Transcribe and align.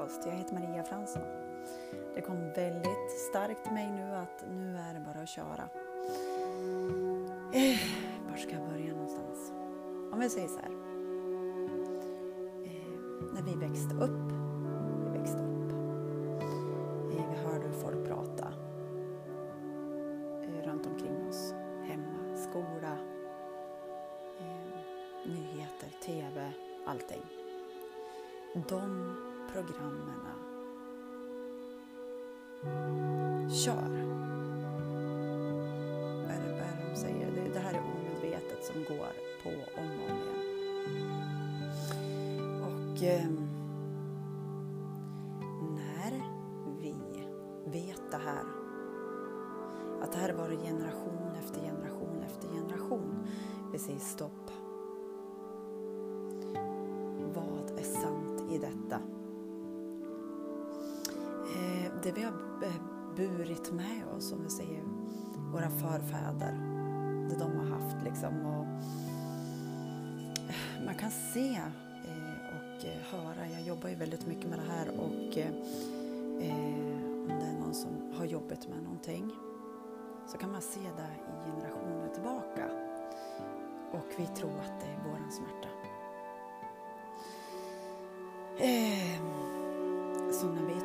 podcast. 0.00 0.26
Jag 0.26 0.32
heter 0.32 0.54
Maria 0.54 0.84
Fransson. 0.84 1.22
Det 2.14 2.20
kom 2.20 2.52
väldigt 2.52 3.10
starkt 3.30 3.64
till 3.64 3.72
mig 3.72 3.90
nu 3.90 4.14
att 4.14 4.44
nu 4.50 4.76
är 4.76 4.94
det 4.94 5.00
bara 5.00 5.22
att 5.22 5.28
köra. 5.28 5.68
Eh, 7.52 7.78
var 8.30 8.36
ska 8.36 8.50
jag 8.50 8.68
börja 8.68 8.92
någonstans? 8.92 9.52
Om 10.12 10.20
vi 10.20 10.30
säger 10.30 10.48
så 10.48 10.58
här. 10.58 10.70
Eh, 12.64 13.34
när 13.34 13.42
vi 13.42 13.66
växte 13.66 13.94
upp, 13.94 14.32
vi 15.04 15.18
växte 15.18 15.38
upp. 15.38 15.72
Eh, 17.12 17.30
vi 17.30 17.36
hörde 17.36 17.66
hur 17.66 17.80
folk 17.82 18.06
prata 18.06 18.52
eh, 20.42 20.66
runt 20.68 20.86
omkring 20.86 21.28
oss. 21.28 21.54
Hemma, 21.84 22.36
skola, 22.36 22.96
eh, 24.40 25.32
nyheter, 25.32 25.90
TV, 26.04 26.52
allting. 26.86 27.22
De 28.68 29.29
programmen 29.52 30.20
kör. 33.50 33.90
Vad 36.22 36.30
är 36.30 36.40
det, 36.40 36.52
vad 36.52 36.90
de 36.90 36.96
säger? 36.96 37.30
Det, 37.30 37.54
det 37.54 37.60
här 37.60 37.74
är 37.74 37.80
omedvetet 37.80 38.64
som 38.64 38.84
går 38.84 39.12
på 39.42 39.48
om 39.80 39.90
och 39.90 40.08
om 40.10 40.16
igen. 40.16 40.50
Och 42.62 43.02
eh, 43.02 43.28
när 45.74 46.22
vi 46.80 46.94
vet 47.64 48.10
det 48.10 48.16
här, 48.16 48.44
att 50.02 50.12
det 50.12 50.18
här 50.18 50.32
var 50.32 50.48
generation 50.48 51.34
efter 51.38 51.60
generation 51.60 52.22
efter 52.26 52.48
generation, 52.48 53.26
vi 53.72 53.78
säger 53.78 53.98
stopp. 53.98 54.50
Vad 57.34 57.78
är 57.78 57.82
sant 57.82 58.52
i 58.52 58.58
detta? 58.58 59.00
Det 62.02 62.12
vi 62.12 62.22
har 62.22 62.32
burit 63.16 63.72
med 63.72 64.04
oss, 64.16 64.32
om 64.32 64.42
vi 64.42 64.50
säger 64.50 64.82
våra 65.52 65.70
förfäder, 65.70 66.52
det 67.28 67.36
de 67.38 67.56
har 67.58 67.78
haft 67.78 68.04
liksom. 68.04 68.46
Och 68.46 68.66
man 70.84 70.94
kan 70.94 71.10
se 71.10 71.48
eh, 72.04 72.56
och 72.56 72.84
eh, 72.84 73.00
höra, 73.10 73.48
jag 73.48 73.62
jobbar 73.62 73.88
ju 73.88 73.94
väldigt 73.94 74.26
mycket 74.26 74.50
med 74.50 74.58
det 74.58 74.72
här 74.72 74.88
och 74.88 75.38
eh, 75.38 75.52
om 77.22 77.38
det 77.40 77.46
är 77.46 77.58
någon 77.60 77.74
som 77.74 78.12
har 78.18 78.24
jobbat 78.24 78.68
med 78.68 78.82
någonting 78.82 79.30
så 80.26 80.38
kan 80.38 80.52
man 80.52 80.62
se 80.62 80.80
det 80.80 81.10
i 81.46 81.50
generationer 81.50 82.08
tillbaka 82.14 82.70
och 83.92 84.06
vi 84.16 84.26
tror 84.26 84.58
att 84.58 84.80
det 84.80 84.86
är 84.86 85.10
våran 85.10 85.32
smärta. 85.32 85.68
Så 90.32 90.46
när 90.46 90.62
vi 90.62 90.80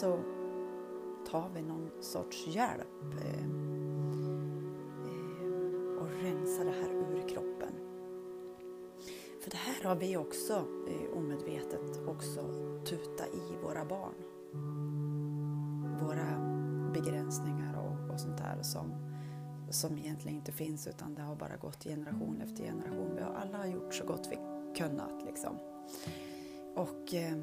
så 0.00 0.18
tar 1.30 1.50
vi 1.54 1.62
någon 1.62 1.90
sorts 2.00 2.46
hjälp 2.46 3.14
eh, 3.22 3.44
eh, 5.04 5.52
och 6.00 6.08
rensar 6.22 6.64
det 6.64 6.70
här 6.70 6.90
ur 6.90 7.28
kroppen. 7.28 7.72
För 9.42 9.50
det 9.50 9.56
här 9.56 9.88
har 9.88 9.96
vi 9.96 10.16
också 10.16 10.52
eh, 10.88 11.18
omedvetet 11.18 12.08
också 12.08 12.40
tuta 12.84 13.26
i 13.26 13.56
våra 13.62 13.84
barn. 13.84 14.14
Våra 16.00 16.38
begränsningar 16.92 17.74
och, 17.78 18.14
och 18.14 18.20
sånt 18.20 18.38
där 18.38 18.62
som, 18.62 18.92
som 19.70 19.98
egentligen 19.98 20.36
inte 20.36 20.52
finns 20.52 20.86
utan 20.86 21.14
det 21.14 21.22
har 21.22 21.36
bara 21.36 21.56
gått 21.56 21.84
generation 21.84 22.40
efter 22.40 22.64
generation. 22.64 23.14
Vi 23.14 23.22
har 23.22 23.34
alla 23.34 23.66
gjort 23.66 23.94
så 23.94 24.04
gott 24.04 24.28
vi 24.30 24.38
kunnat 24.76 25.24
liksom. 25.26 25.56
Och 26.76 27.14
eh, 27.14 27.38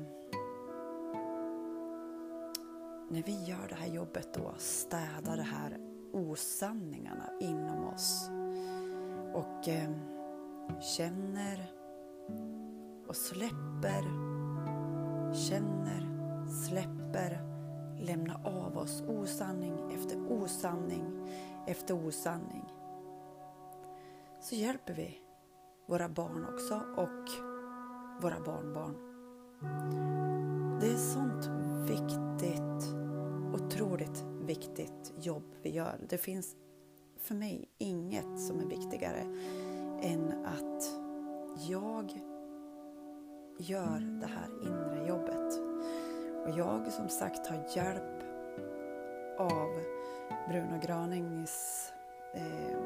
när 3.10 3.24
vi 3.24 3.44
gör 3.44 3.68
det 3.70 3.76
här 3.76 3.88
jobbet 3.88 4.34
då, 4.34 4.54
städar 4.58 5.38
de 5.38 5.44
här 5.44 5.78
osanningarna 6.14 7.30
inom 7.42 7.88
oss 7.88 8.30
och 9.34 9.68
eh, 9.68 9.90
känner 10.98 11.72
och 13.08 13.16
släpper, 13.16 14.04
känner, 15.34 16.08
släpper, 16.68 17.40
lämnar 18.02 18.42
av 18.44 18.78
oss 18.78 19.02
osanning 19.02 19.94
efter 19.94 20.32
osanning 20.32 21.30
efter 21.68 22.08
osanning. 22.08 22.74
Så 24.42 24.56
hjälper 24.56 24.94
vi 24.94 25.22
våra 25.86 26.10
barn 26.10 26.46
också 26.54 26.82
och 26.98 27.30
våra 28.22 28.40
barnbarn. 28.40 28.96
Det 30.80 30.88
är 30.88 30.98
sånt 30.98 31.50
viktigt, 31.90 32.75
otroligt 33.56 34.24
viktigt 34.42 35.14
jobb 35.22 35.44
vi 35.62 35.70
gör. 35.70 36.00
Det 36.10 36.18
finns 36.18 36.56
för 37.20 37.36
mig 37.36 37.70
inget 37.78 38.40
som 38.40 38.60
är 38.60 38.66
viktigare 38.66 39.22
än 40.02 40.46
att 40.46 40.84
jag 41.70 42.22
gör 43.58 44.20
det 44.22 44.28
här 44.28 44.50
inre 44.62 45.08
jobbet. 45.08 45.60
Och 46.46 46.60
jag 46.60 46.92
som 46.92 47.10
sagt 47.10 47.48
har 47.48 47.76
hjälp 47.76 48.24
av 49.40 49.70
Bruno 50.50 50.80
Granings 50.86 51.92
eh, 52.34 52.78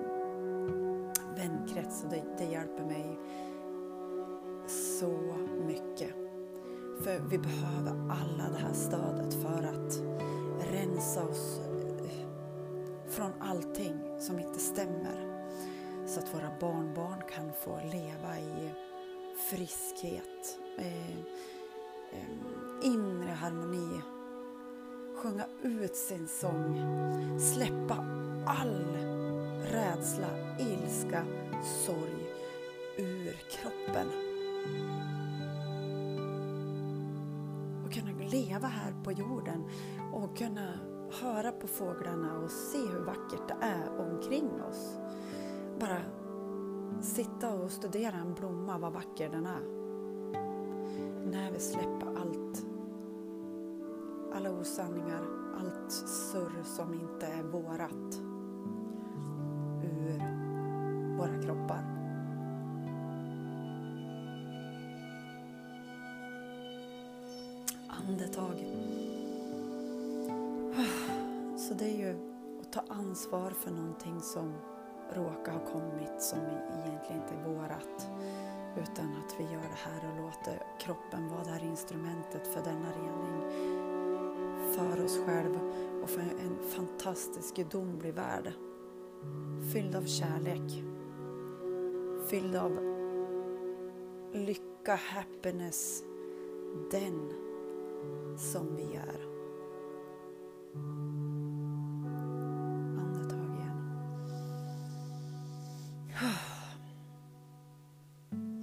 vänkrets 1.36 2.04
och 2.04 2.10
det, 2.10 2.24
det 2.38 2.46
hjälper 2.46 2.84
mig 2.84 3.20
så 4.68 5.38
mycket. 5.68 6.16
För 7.04 7.20
vi 7.30 7.38
behöver 7.38 7.92
alla 7.92 8.50
det 8.50 8.58
här 8.58 8.74
stödet 8.74 9.34
för 9.34 9.64
att 9.64 9.79
rensa 11.00 11.24
oss 11.24 11.60
eh, 11.60 12.28
från 13.10 13.32
allting 13.40 14.00
som 14.20 14.40
inte 14.40 14.60
stämmer. 14.60 15.48
Så 16.06 16.20
att 16.20 16.34
våra 16.34 16.52
barnbarn 16.60 17.22
kan 17.36 17.52
få 17.54 17.80
leva 17.92 18.40
i 18.40 18.70
friskhet, 19.50 20.60
eh, 20.78 21.20
eh, 22.12 22.84
inre 22.84 23.32
harmoni, 23.32 24.02
sjunga 25.16 25.46
ut 25.64 25.96
sin 25.96 26.28
sång, 26.28 26.80
släppa 27.40 28.06
all 28.46 28.98
rädsla, 29.72 30.58
ilska, 30.60 31.26
sorg 31.86 32.28
ur 32.98 33.38
kroppen. 33.50 34.08
Leva 38.32 38.68
här 38.68 38.94
på 39.04 39.12
jorden 39.12 39.64
och 40.14 40.38
kunna 40.38 40.74
höra 41.22 41.52
på 41.52 41.68
fåglarna 41.68 42.40
och 42.40 42.52
se 42.52 42.78
hur 42.78 43.06
vackert 43.06 43.48
det 43.48 43.58
är 43.62 44.00
omkring 44.00 44.62
oss. 44.70 44.98
Bara 45.80 46.02
sitta 47.02 47.54
och 47.54 47.72
studera 47.72 48.16
en 48.16 48.34
blomma, 48.34 48.78
vad 48.78 48.94
vacker 48.94 49.30
den 49.30 49.46
är. 49.46 49.80
När 51.32 51.52
vi 51.52 51.60
släpper 51.60 52.08
allt, 52.08 52.66
alla 54.34 54.52
osanningar, 54.52 55.22
allt 55.60 55.92
surr 56.32 56.64
som 56.64 56.94
inte 56.94 57.26
är 57.26 57.44
vårat 57.44 58.22
ur 59.84 60.20
våra 61.18 61.42
kroppar. 61.42 61.99
Andetag. 68.10 68.66
Så 71.58 71.74
det 71.74 71.86
är 71.86 71.98
ju 71.98 72.16
att 72.62 72.72
ta 72.74 72.84
ansvar 72.88 73.50
för 73.50 73.72
någonting 73.72 74.22
som 74.22 74.54
råkar 75.14 75.52
ha 75.52 75.66
kommit 75.66 76.22
som 76.22 76.40
egentligen 76.40 77.22
inte 77.22 77.34
är 77.34 77.54
vårat. 77.54 78.08
Utan 78.78 79.06
att 79.06 79.36
vi 79.40 79.44
gör 79.44 79.62
det 79.62 79.80
här 79.86 80.12
och 80.12 80.22
låter 80.22 80.64
kroppen 80.80 81.30
vara 81.30 81.44
det 81.44 81.50
här 81.50 81.64
instrumentet 81.64 82.48
för 82.48 82.62
denna 82.64 82.92
rening. 82.92 83.52
För 84.74 85.06
oss 85.06 85.20
själva 85.26 85.60
och 86.04 86.10
för 86.10 86.22
en 86.22 86.58
fantastisk 86.70 87.56
gudomlig 87.56 88.14
värld. 88.14 88.54
Fylld 89.74 89.96
av 89.96 90.06
kärlek. 90.06 90.84
Fylld 92.30 92.56
av 92.56 92.72
lycka, 94.34 94.96
happiness. 94.96 96.04
Den 96.92 97.49
som 98.38 98.76
vi 98.76 98.96
är. 98.96 99.20
Andetag 103.00 103.56
igen. 103.56 103.82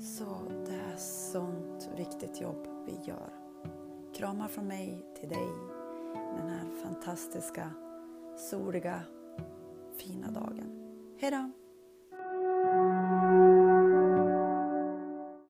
Så 0.00 0.25
det 0.67 0.93
är 0.93 0.97
sånt 1.33 1.88
viktigt 1.97 2.41
jobb 2.41 2.67
vi 2.87 2.93
gör. 3.05 3.31
Kramar 4.15 4.49
från 4.49 4.67
mig 4.67 5.06
till 5.21 5.29
dig 5.29 5.49
den 6.37 6.49
här 6.49 6.83
fantastiska, 6.83 7.71
soliga, 8.50 9.00
fina 9.97 10.31
dagen. 10.31 10.73
Hejdå! 11.19 11.65